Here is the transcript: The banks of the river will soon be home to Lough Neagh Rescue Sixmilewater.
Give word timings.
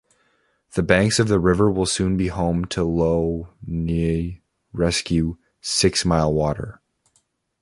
The 0.73 0.81
banks 0.81 1.19
of 1.19 1.27
the 1.27 1.37
river 1.39 1.69
will 1.71 1.85
soon 1.85 2.17
be 2.17 2.29
home 2.29 2.65
to 2.69 2.83
Lough 2.83 3.49
Neagh 3.67 4.41
Rescue 4.73 5.37
Sixmilewater. 5.61 6.79